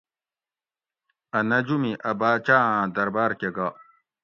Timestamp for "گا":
3.55-3.67